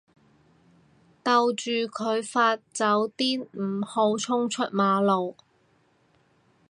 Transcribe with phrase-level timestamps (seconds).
[1.21, 5.35] 逗住佢發酒癲唔好衝出馬路